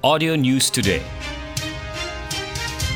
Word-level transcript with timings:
Audio 0.00 0.32
News 0.32 0.72
Today. 0.72 1.04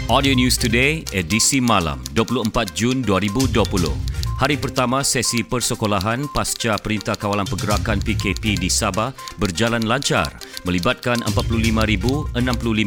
Audio 0.09 0.33
News 0.33 0.57
Today, 0.57 1.05
edisi 1.13 1.61
malam, 1.61 2.01
24 2.17 2.73
Jun 2.73 3.05
2020. 3.05 3.93
Hari 4.41 4.57
pertama 4.57 5.05
sesi 5.05 5.45
persekolahan 5.45 6.25
pasca 6.33 6.81
Perintah 6.81 7.13
Kawalan 7.13 7.45
Pergerakan 7.45 8.01
PKP 8.01 8.57
di 8.57 8.73
Sabah 8.73 9.13
berjalan 9.37 9.85
lancar 9.85 10.33
melibatkan 10.65 11.21
45,065 11.29 12.41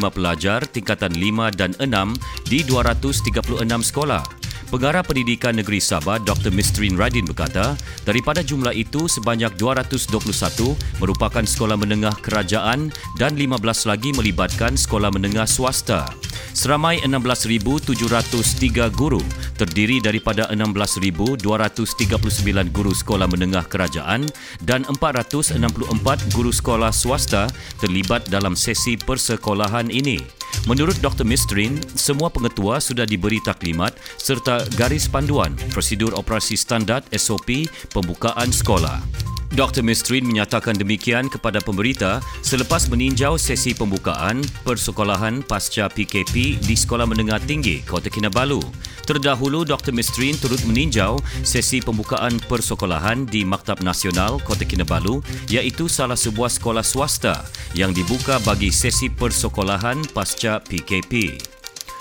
pelajar 0.10 0.66
tingkatan 0.66 1.14
5 1.14 1.54
dan 1.54 1.78
6 1.78 2.50
di 2.50 2.66
236 2.66 3.70
sekolah. 3.86 4.37
Pengarah 4.68 5.00
Pendidikan 5.00 5.56
Negeri 5.56 5.80
Sabah 5.80 6.20
Dr. 6.20 6.52
Mistrin 6.52 7.00
Radin 7.00 7.24
berkata, 7.24 7.80
daripada 8.04 8.44
jumlah 8.44 8.76
itu 8.76 9.08
sebanyak 9.08 9.56
221 9.56 10.20
merupakan 11.00 11.40
sekolah 11.40 11.80
menengah 11.80 12.12
kerajaan 12.20 12.92
dan 13.16 13.32
15 13.40 13.64
lagi 13.88 14.12
melibatkan 14.12 14.76
sekolah 14.76 15.08
menengah 15.16 15.48
swasta. 15.48 16.11
Seramai 16.52 17.00
16,703 17.00 18.92
guru 18.92 19.24
terdiri 19.57 19.97
daripada 20.00 20.47
16,239 20.54 21.42
guru 22.70 22.93
sekolah 22.93 23.28
menengah 23.28 23.66
kerajaan 23.66 24.30
dan 24.61 24.86
464 24.86 25.57
guru 26.32 26.54
sekolah 26.54 26.93
swasta 26.93 27.50
terlibat 27.82 28.30
dalam 28.30 28.54
sesi 28.54 28.96
persekolahan 28.96 29.89
ini. 29.89 30.21
Menurut 30.70 30.96
Dr. 31.04 31.28
Mistrin, 31.28 31.80
semua 31.97 32.31
pengetua 32.31 32.80
sudah 32.80 33.03
diberi 33.03 33.44
taklimat 33.44 33.97
serta 34.16 34.64
garis 34.80 35.09
panduan 35.09 35.53
prosedur 35.73 36.16
operasi 36.16 36.55
standard 36.55 37.03
SOP 37.11 37.67
pembukaan 37.92 38.53
sekolah. 38.53 39.36
Dr. 39.56 39.80
Mistrin 39.80 40.28
menyatakan 40.28 40.75
demikian 40.75 41.31
kepada 41.31 41.64
pemberita 41.64 42.19
selepas 42.44 42.92
meninjau 42.92 43.39
sesi 43.39 43.72
pembukaan 43.72 44.44
persekolahan 44.67 45.39
pasca 45.39 45.88
PKP 45.88 46.59
di 46.59 46.75
Sekolah 46.75 47.08
Menengah 47.08 47.39
Tinggi 47.47 47.80
Kota 47.88 48.11
Kinabalu. 48.11 48.59
Terdahulu, 49.07 49.63
Dr. 49.63 49.95
Mistrin 49.95 50.35
turut 50.35 50.59
meninjau 50.67 51.23
sesi 51.47 51.80
pembukaan 51.80 52.35
persekolahan 52.52 53.23
di 53.23 53.47
Maktab 53.47 53.80
Nasional 53.80 54.44
Kota 54.44 54.67
Kinabalu 54.67 55.23
iaitu 55.47 55.88
salah 55.88 56.19
sebuah 56.19 56.52
sekolah 56.52 56.83
swasta 56.83 57.47
yang 57.72 57.95
dibuka 57.95 58.44
bagi 58.44 58.67
sesi 58.67 59.07
persekolahan 59.07 60.03
pasca 60.11 60.59
PKP. 60.59 61.39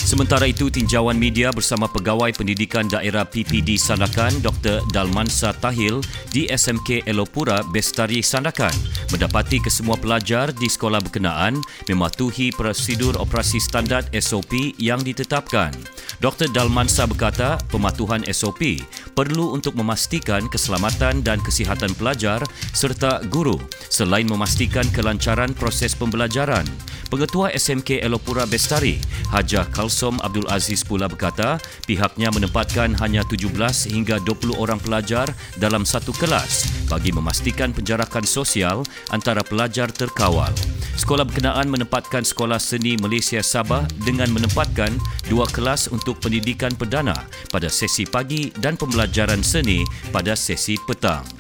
Sementara 0.03 0.45
itu, 0.45 0.69
tinjauan 0.69 1.17
media 1.17 1.49
bersama 1.49 1.89
Pegawai 1.89 2.35
Pendidikan 2.37 2.85
Daerah 2.85 3.25
PPD 3.25 3.81
Sandakan 3.81 4.35
Dr. 4.45 4.85
Dalmansa 4.93 5.57
Tahil 5.57 6.05
di 6.31 6.45
SMK 6.53 7.09
Elopura 7.09 7.65
Bestari 7.73 8.21
Sandakan 8.21 8.73
mendapati 9.09 9.63
kesemua 9.63 9.97
pelajar 9.97 10.53
di 10.53 10.69
sekolah 10.69 11.01
berkenaan 11.01 11.59
mematuhi 11.89 12.53
prosedur 12.53 13.17
operasi 13.17 13.57
standard 13.57 14.11
SOP 14.13 14.77
yang 14.77 15.01
ditetapkan. 15.01 15.73
Dr. 16.21 16.49
Dalmansa 16.53 17.05
berkata 17.05 17.61
pematuhan 17.69 18.25
SOP 18.33 18.81
perlu 19.13 19.53
untuk 19.53 19.77
memastikan 19.77 20.49
keselamatan 20.49 21.21
dan 21.25 21.41
kesihatan 21.41 21.93
pelajar 21.97 22.41
serta 22.73 23.25
guru 23.29 23.57
selain 23.89 24.29
memastikan 24.29 24.85
kelancaran 24.93 25.53
proses 25.53 25.93
pembelajaran. 25.93 26.65
Pengetua 27.07 27.55
SMK 27.55 28.03
Elopura 28.03 28.43
Bestari, 28.51 28.99
Hajah 29.31 29.71
Kalsom 29.71 30.19
Abdul 30.27 30.51
Aziz 30.51 30.83
pula 30.83 31.07
berkata 31.07 31.63
pihaknya 31.87 32.35
menempatkan 32.35 32.99
hanya 32.99 33.23
17 33.31 33.47
hingga 33.95 34.19
20 34.27 34.59
orang 34.59 34.83
pelajar 34.83 35.31
dalam 35.55 35.87
satu 35.87 36.11
kelas 36.19 36.67
bagi 36.91 37.15
memastikan 37.15 37.71
penjarakan 37.71 38.27
sosial 38.27 38.83
antara 39.15 39.47
pelajar 39.47 39.87
terkawal. 39.95 40.51
Sekolah 40.99 41.23
berkenaan 41.23 41.71
menempatkan 41.71 42.27
Sekolah 42.27 42.59
Seni 42.59 42.99
Malaysia 42.99 43.39
Sabah 43.39 43.87
dengan 44.03 44.33
menempatkan 44.35 44.97
dua 45.31 45.47
kelas 45.47 45.93
untuk 45.93 46.19
pendidikan 46.19 46.75
perdana 46.75 47.15
pada 47.55 47.71
sesi 47.71 48.03
pagi 48.03 48.51
dan 48.59 48.75
pembelajaran 48.75 49.45
seni 49.47 49.85
pada 50.11 50.33
sesi 50.33 50.75
petang. 50.89 51.36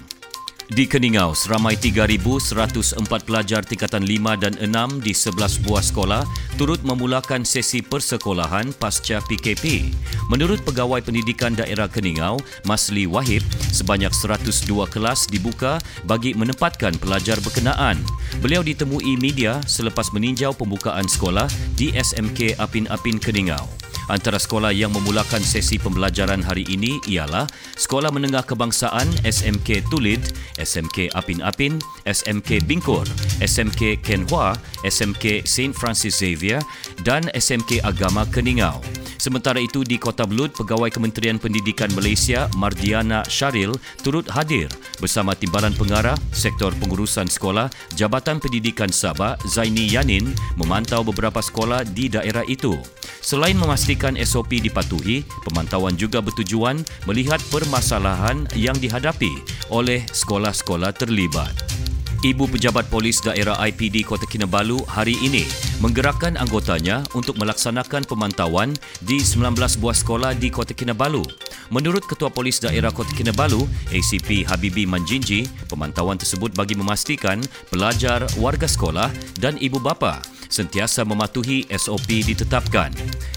Di 0.66 0.82
Keningau, 0.82 1.30
seramai 1.30 1.78
3,104 1.78 2.98
pelajar 3.22 3.62
tingkatan 3.62 4.02
5 4.02 4.34
dan 4.34 4.58
6 4.58 4.98
di 4.98 5.14
11 5.14 5.62
buah 5.62 5.78
sekolah 5.78 6.26
turut 6.58 6.82
memulakan 6.82 7.46
sesi 7.46 7.86
persekolahan 7.86 8.74
pasca 8.74 9.22
PKP. 9.30 9.94
Menurut 10.26 10.58
Pegawai 10.66 11.06
Pendidikan 11.06 11.54
Daerah 11.54 11.86
Keningau, 11.86 12.42
Masli 12.66 13.06
Wahib, 13.06 13.46
sebanyak 13.70 14.10
102 14.10 14.90
kelas 14.90 15.30
dibuka 15.30 15.78
bagi 16.02 16.34
menempatkan 16.34 16.98
pelajar 16.98 17.38
berkenaan. 17.46 18.02
Beliau 18.42 18.66
ditemui 18.66 19.14
media 19.22 19.62
selepas 19.70 20.10
meninjau 20.10 20.50
pembukaan 20.50 21.06
sekolah 21.06 21.46
di 21.78 21.94
SMK 21.94 22.58
Apin 22.58 22.90
Apin 22.90 23.22
Keningau. 23.22 23.85
Antara 24.06 24.38
sekolah 24.38 24.70
yang 24.70 24.94
memulakan 24.94 25.42
sesi 25.42 25.82
pembelajaran 25.82 26.38
hari 26.38 26.62
ini 26.70 27.02
ialah 27.10 27.50
Sekolah 27.74 28.14
Menengah 28.14 28.46
Kebangsaan 28.46 29.10
SMK 29.26 29.82
Tulid, 29.90 30.22
SMK 30.62 31.10
Apin 31.10 31.42
Apin, 31.42 31.82
SMK 32.06 32.62
Bingkor, 32.70 33.02
SMK 33.42 33.98
Ken 34.06 34.22
Hua, 34.30 34.54
SMK 34.86 35.42
St. 35.42 35.74
Francis 35.74 36.22
Xavier 36.22 36.62
dan 37.02 37.26
SMK 37.34 37.82
Agama 37.82 38.22
Keningau. 38.30 38.78
Sementara 39.26 39.58
itu 39.58 39.82
di 39.82 39.98
Kota 39.98 40.22
Belud, 40.22 40.54
Pegawai 40.54 40.86
Kementerian 40.86 41.34
Pendidikan 41.34 41.90
Malaysia 41.98 42.46
Mardiana 42.54 43.26
Syaril 43.26 43.74
turut 43.98 44.22
hadir 44.30 44.70
bersama 45.02 45.34
Timbalan 45.34 45.74
Pengarah 45.74 46.14
Sektor 46.30 46.70
Pengurusan 46.78 47.26
Sekolah 47.26 47.66
Jabatan 47.98 48.38
Pendidikan 48.38 48.86
Sabah 48.86 49.34
Zaini 49.42 49.90
Yanin 49.90 50.30
memantau 50.54 51.02
beberapa 51.02 51.42
sekolah 51.42 51.82
di 51.90 52.06
daerah 52.06 52.46
itu. 52.46 52.78
Selain 53.18 53.58
memastikan 53.58 54.14
SOP 54.14 54.62
dipatuhi, 54.62 55.26
pemantauan 55.42 55.98
juga 55.98 56.22
bertujuan 56.22 56.86
melihat 57.10 57.42
permasalahan 57.50 58.46
yang 58.54 58.78
dihadapi 58.78 59.42
oleh 59.74 60.06
sekolah-sekolah 60.06 60.94
terlibat. 60.94 61.75
Ibu 62.24 62.48
Pejabat 62.48 62.88
Polis 62.88 63.20
Daerah 63.20 63.60
IPD 63.60 64.00
Kota 64.08 64.24
Kinabalu 64.24 64.80
hari 64.88 65.20
ini 65.20 65.44
menggerakkan 65.84 66.40
anggotanya 66.40 67.04
untuk 67.12 67.36
melaksanakan 67.36 68.08
pemantauan 68.08 68.72
di 69.04 69.20
19 69.20 69.52
buah 69.76 69.96
sekolah 69.96 70.32
di 70.32 70.48
Kota 70.48 70.72
Kinabalu. 70.72 71.20
Menurut 71.68 72.08
Ketua 72.08 72.32
Polis 72.32 72.56
Daerah 72.56 72.88
Kota 72.88 73.12
Kinabalu, 73.12 73.68
ACP 73.92 74.48
Habibi 74.48 74.88
Manjinji, 74.88 75.44
pemantauan 75.68 76.16
tersebut 76.16 76.56
bagi 76.56 76.72
memastikan 76.72 77.36
pelajar, 77.68 78.24
warga 78.40 78.64
sekolah 78.64 79.12
dan 79.36 79.60
ibu 79.60 79.76
bapa 79.76 80.24
sentiasa 80.48 81.04
mematuhi 81.04 81.68
SOP 81.68 82.24
ditetapkan. 82.24 82.94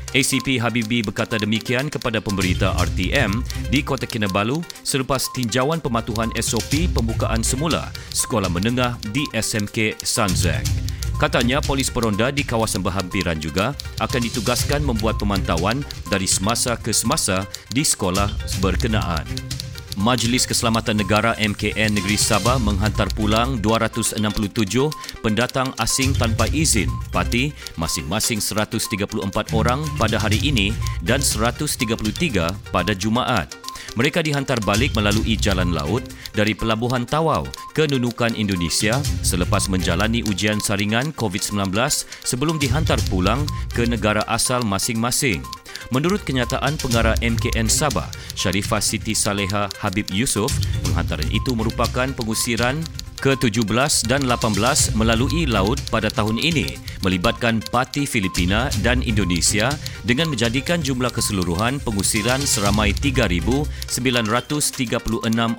ACP 0.09 0.57
Habibi 0.57 1.05
berkata 1.05 1.37
demikian 1.37 1.85
kepada 1.85 2.17
pemberita 2.17 2.73
RTM 2.81 3.45
di 3.69 3.85
Kota 3.85 4.09
Kinabalu 4.09 4.57
selepas 4.81 5.29
tinjauan 5.37 5.77
pematuhan 5.77 6.33
SOP 6.33 6.89
pembukaan 6.89 7.45
semula 7.45 7.93
sekolah 8.09 8.49
menengah 8.49 8.97
di 9.13 9.21
SMK 9.37 10.01
Sanzek. 10.01 10.65
Katanya 11.21 11.61
polis 11.61 11.93
peronda 11.93 12.33
di 12.33 12.41
kawasan 12.41 12.81
berhampiran 12.81 13.37
juga 13.37 13.77
akan 14.01 14.21
ditugaskan 14.23 14.81
membuat 14.81 15.21
pemantauan 15.21 15.85
dari 16.09 16.25
semasa 16.25 16.73
ke 16.73 16.89
semasa 16.89 17.45
di 17.69 17.85
sekolah 17.85 18.33
berkenaan. 18.65 19.58
Majlis 19.99 20.47
Keselamatan 20.47 21.03
Negara 21.03 21.35
MKN 21.35 21.99
Negeri 21.99 22.15
Sabah 22.15 22.55
menghantar 22.55 23.11
pulang 23.11 23.59
267 23.59 24.15
pendatang 25.19 25.75
asing 25.75 26.15
tanpa 26.15 26.47
izin 26.55 26.87
parti 27.11 27.51
masing-masing 27.75 28.39
134 28.39 29.11
orang 29.51 29.83
pada 29.99 30.15
hari 30.15 30.39
ini 30.39 30.71
dan 31.03 31.19
133 31.19 31.99
pada 32.71 32.95
Jumaat. 32.95 33.51
Mereka 33.99 34.23
dihantar 34.23 34.63
balik 34.63 34.95
melalui 34.95 35.35
jalan 35.35 35.75
laut 35.75 36.07
dari 36.31 36.55
Pelabuhan 36.55 37.03
Tawau 37.03 37.43
ke 37.75 37.83
Nunukan 37.91 38.39
Indonesia 38.39 39.03
selepas 39.19 39.67
menjalani 39.67 40.23
ujian 40.31 40.63
saringan 40.63 41.11
COVID-19 41.11 41.75
sebelum 42.23 42.55
dihantar 42.55 43.03
pulang 43.11 43.43
ke 43.75 43.83
negara 43.83 44.23
asal 44.31 44.63
masing-masing. 44.63 45.43
Menurut 45.89 46.21
kenyataan 46.27 46.75
pengarah 46.77 47.15
MKN 47.23 47.71
Sabah, 47.71 48.11
Sharifah 48.35 48.83
Siti 48.83 49.15
Saleha 49.15 49.71
Habib 49.79 50.11
Yusof, 50.11 50.51
penghantaran 50.85 51.27
itu 51.31 51.55
merupakan 51.55 52.07
pengusiran 52.13 52.79
ke-17 53.19 54.07
dan 54.07 54.23
18 54.23 54.95
melalui 54.95 55.43
laut 55.43 55.75
pada 55.91 56.07
tahun 56.07 56.39
ini 56.39 56.79
melibatkan 57.03 57.59
parti 57.67 58.07
Filipina 58.07 58.71
dan 58.79 59.03
Indonesia 59.03 59.71
dengan 60.07 60.31
menjadikan 60.31 60.79
jumlah 60.79 61.11
keseluruhan 61.11 61.83
pengusiran 61.83 62.39
seramai 62.39 62.95
3,936 62.95 63.99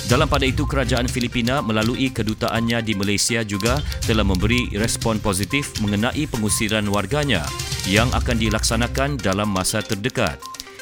Dalam 0.08 0.31
pada 0.31 0.49
itu, 0.49 0.64
kerajaan 0.64 1.11
Filipina 1.11 1.61
melalui 1.61 2.08
kedutaannya 2.08 2.81
di 2.81 2.97
Malaysia 2.97 3.44
juga 3.44 3.82
telah 4.06 4.25
memberi 4.25 4.73
respon 4.79 5.20
positif 5.20 5.76
mengenai 5.82 6.25
pengusiran 6.31 6.87
warganya 6.88 7.44
yang 7.85 8.08
akan 8.17 8.41
dilaksanakan 8.41 9.20
dalam 9.20 9.50
masa 9.50 9.85
terdekat. 9.85 10.41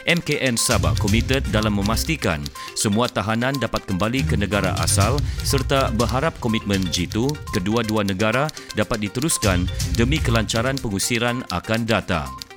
MKN 0.09 0.56
Sabah 0.56 0.97
komited 0.97 1.44
dalam 1.53 1.76
memastikan 1.76 2.41
semua 2.73 3.12
tahanan 3.12 3.53
dapat 3.61 3.85
kembali 3.85 4.25
ke 4.25 4.41
negara 4.41 4.73
asal 4.81 5.20
serta 5.44 5.93
berharap 5.93 6.32
komitmen 6.41 6.81
G2 6.88 7.29
kedua-dua 7.53 8.09
negara 8.09 8.49
dapat 8.73 9.05
diteruskan 9.05 9.69
demi 10.00 10.17
kelancaran 10.17 10.81
pengusiran 10.81 11.44
akan 11.53 11.85
datang. 11.85 12.47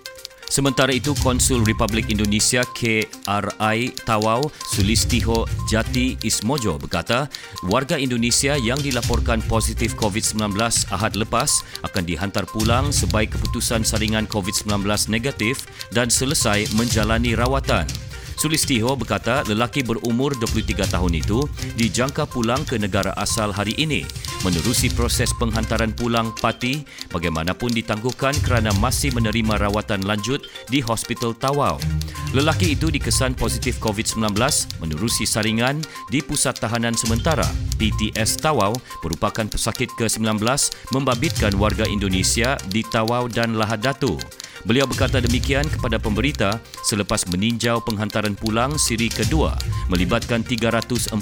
Sementara 0.52 0.92
itu, 0.92 1.16
Konsul 1.24 1.64
Republik 1.64 2.12
Indonesia 2.12 2.68
KRI 2.76 3.96
Tawau 4.04 4.52
Sulistiho 4.68 5.48
Jati 5.72 6.20
Ismojo 6.28 6.76
berkata, 6.76 7.32
warga 7.72 7.96
Indonesia 7.96 8.60
yang 8.60 8.76
dilaporkan 8.84 9.40
positif 9.48 9.96
COVID-19 9.96 10.52
ahad 10.92 11.16
lepas 11.16 11.64
akan 11.88 12.04
dihantar 12.04 12.44
pulang 12.52 12.92
sebaik 12.92 13.32
keputusan 13.32 13.88
saringan 13.88 14.28
COVID-19 14.28 14.84
negatif 15.08 15.64
dan 15.96 16.12
selesai 16.12 16.68
menjalani 16.76 17.32
rawatan. 17.32 17.88
Sulistiho 18.36 18.92
berkata 19.00 19.48
lelaki 19.48 19.88
berumur 19.88 20.36
23 20.36 20.84
tahun 20.92 21.14
itu 21.16 21.48
dijangka 21.80 22.28
pulang 22.28 22.68
ke 22.68 22.76
negara 22.76 23.16
asal 23.16 23.56
hari 23.56 23.72
ini 23.80 24.04
menerusi 24.42 24.90
proses 24.94 25.30
penghantaran 25.38 25.94
pulang 25.94 26.34
pati 26.38 26.86
bagaimanapun 27.14 27.74
ditangguhkan 27.74 28.34
kerana 28.42 28.74
masih 28.82 29.14
menerima 29.14 29.62
rawatan 29.62 30.06
lanjut 30.06 30.46
di 30.68 30.82
Hospital 30.82 31.38
Tawau. 31.38 31.78
Lelaki 32.32 32.80
itu 32.80 32.88
dikesan 32.88 33.36
positif 33.36 33.76
COVID-19 33.84 34.32
menerusi 34.80 35.28
saringan 35.28 35.84
di 36.08 36.24
Pusat 36.24 36.64
Tahanan 36.64 36.96
Sementara 36.96 37.44
PTS 37.76 38.40
Tawau 38.40 38.72
merupakan 39.04 39.44
pesakit 39.50 39.92
ke-19 40.00 40.40
membabitkan 40.96 41.52
warga 41.60 41.84
Indonesia 41.90 42.56
di 42.72 42.86
Tawau 42.88 43.28
dan 43.28 43.60
Lahad 43.60 43.84
Datu. 43.84 44.41
Beliau 44.62 44.86
berkata 44.86 45.18
demikian 45.18 45.66
kepada 45.66 45.98
pemberita 45.98 46.62
selepas 46.86 47.26
meninjau 47.34 47.82
penghantaran 47.82 48.38
pulang 48.38 48.78
siri 48.78 49.10
kedua 49.10 49.58
melibatkan 49.90 50.46
314 50.46 51.18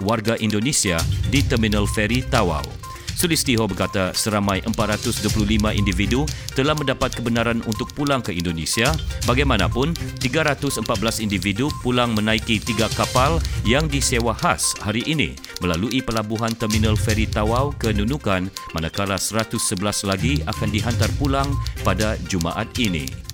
warga 0.00 0.34
Indonesia 0.40 0.96
di 1.28 1.44
Terminal 1.44 1.84
Feri 1.84 2.24
Tawau. 2.24 2.89
Sulistiho 3.20 3.68
berkata 3.68 4.16
seramai 4.16 4.64
425 4.64 5.28
individu 5.76 6.24
telah 6.56 6.72
mendapat 6.72 7.12
kebenaran 7.12 7.60
untuk 7.68 7.92
pulang 7.92 8.24
ke 8.24 8.32
Indonesia. 8.32 8.96
Bagaimanapun, 9.28 9.92
314 10.24 10.80
individu 11.20 11.68
pulang 11.84 12.16
menaiki 12.16 12.56
tiga 12.56 12.88
kapal 12.96 13.36
yang 13.68 13.92
disewa 13.92 14.32
khas 14.32 14.72
hari 14.80 15.04
ini 15.04 15.36
melalui 15.60 16.00
pelabuhan 16.00 16.56
Terminal 16.56 16.96
Feri 16.96 17.28
Tawau 17.28 17.76
ke 17.76 17.92
Nunukan 17.92 18.48
manakala 18.72 19.20
111 19.20 19.76
lagi 20.08 20.40
akan 20.48 20.68
dihantar 20.72 21.12
pulang 21.20 21.52
pada 21.84 22.16
Jumaat 22.24 22.72
ini. 22.80 23.29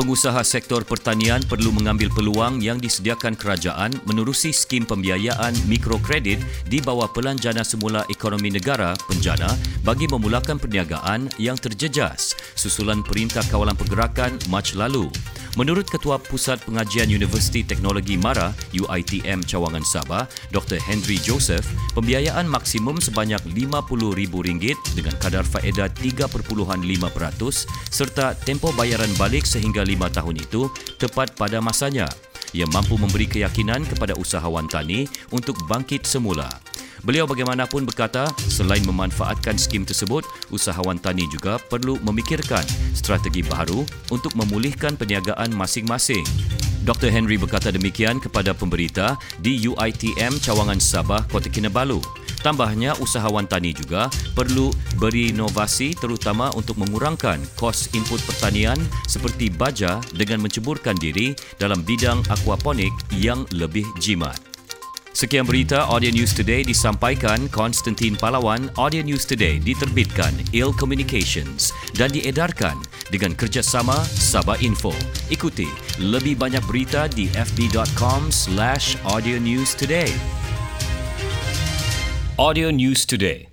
Pengusaha 0.00 0.40
sektor 0.48 0.80
pertanian 0.80 1.44
perlu 1.44 1.76
mengambil 1.76 2.08
peluang 2.16 2.64
yang 2.64 2.80
disediakan 2.80 3.36
kerajaan 3.36 3.92
menerusi 4.08 4.48
skim 4.48 4.88
pembiayaan 4.88 5.52
mikrokredit 5.68 6.40
di 6.72 6.80
bawah 6.80 7.04
Pelan 7.12 7.36
Jana 7.36 7.60
Semula 7.60 8.08
Ekonomi 8.08 8.48
Negara 8.48 8.96
Penjana 8.96 9.52
bagi 9.84 10.08
memulakan 10.08 10.56
perniagaan 10.56 11.28
yang 11.36 11.60
terjejas 11.60 12.32
susulan 12.56 13.04
Perintah 13.04 13.44
Kawalan 13.52 13.76
Pergerakan 13.76 14.40
Mac 14.48 14.72
lalu. 14.72 15.12
Menurut 15.58 15.90
Ketua 15.90 16.22
Pusat 16.22 16.62
Pengajian 16.70 17.10
Universiti 17.10 17.66
Teknologi 17.66 18.14
Mara 18.14 18.54
UITM 18.70 19.42
Cawangan 19.42 19.82
Sabah, 19.82 20.30
Dr. 20.54 20.78
Henry 20.78 21.18
Joseph, 21.18 21.66
pembiayaan 21.98 22.46
maksimum 22.46 23.02
sebanyak 23.02 23.42
RM50,000 23.50 24.94
dengan 24.94 25.14
kadar 25.18 25.42
faedah 25.42 25.90
3.5% 25.90 26.30
serta 27.90 28.38
tempoh 28.46 28.70
bayaran 28.78 29.10
balik 29.18 29.42
sehingga 29.42 29.82
5 29.82 30.16
tahun 30.22 30.36
itu 30.38 30.70
tepat 31.02 31.34
pada 31.34 31.58
masanya 31.58 32.06
yang 32.54 32.70
mampu 32.70 32.94
memberi 32.98 33.26
keyakinan 33.26 33.82
kepada 33.86 34.14
usahawan 34.18 34.70
tani 34.70 35.06
untuk 35.34 35.58
bangkit 35.66 36.06
semula. 36.06 36.46
Beliau 37.00 37.24
bagaimanapun 37.24 37.88
berkata, 37.88 38.28
selain 38.36 38.84
memanfaatkan 38.84 39.56
skim 39.56 39.88
tersebut, 39.88 40.20
usahawan 40.52 41.00
tani 41.00 41.24
juga 41.32 41.56
perlu 41.56 41.96
memikirkan 42.04 42.64
strategi 42.92 43.40
baru 43.40 43.88
untuk 44.12 44.36
memulihkan 44.36 45.00
perniagaan 45.00 45.56
masing-masing. 45.56 46.22
Dr. 46.84 47.12
Henry 47.12 47.36
berkata 47.36 47.68
demikian 47.68 48.20
kepada 48.20 48.56
pemberita 48.56 49.16
di 49.40 49.60
UITM 49.68 50.40
Cawangan 50.40 50.80
Sabah, 50.80 51.24
Kota 51.28 51.52
Kinabalu. 51.52 52.00
Tambahnya, 52.40 52.96
usahawan 52.96 53.44
tani 53.44 53.76
juga 53.76 54.08
perlu 54.32 54.72
berinovasi 54.96 55.92
terutama 55.92 56.48
untuk 56.56 56.80
mengurangkan 56.80 57.36
kos 57.60 57.92
input 57.92 58.20
pertanian 58.24 58.80
seperti 59.04 59.52
baja 59.52 60.00
dengan 60.16 60.40
menceburkan 60.40 60.96
diri 60.96 61.36
dalam 61.60 61.84
bidang 61.84 62.24
aquaponik 62.32 62.92
yang 63.12 63.44
lebih 63.52 63.84
jimat. 64.00 64.49
Sekian 65.20 65.44
berita 65.44 65.84
Audio 65.84 66.08
News 66.16 66.32
Today 66.32 66.64
disampaikan 66.64 67.44
Konstantin 67.52 68.16
Palawan. 68.16 68.72
Audio 68.80 69.04
News 69.04 69.28
Today 69.28 69.60
diterbitkan 69.60 70.32
Il 70.56 70.72
Communications 70.72 71.76
dan 71.92 72.08
diedarkan 72.08 72.80
dengan 73.12 73.36
kerjasama 73.36 74.00
Sabah 74.08 74.56
Info. 74.64 74.96
Ikuti 75.28 75.68
lebih 76.00 76.40
banyak 76.40 76.64
berita 76.64 77.04
di 77.12 77.28
fb.com 77.36 78.32
slash 78.32 78.96
audio 79.04 79.36
news 79.36 79.76
today. 79.76 80.08
Audio 82.40 82.72
News 82.72 83.04
Today 83.04 83.49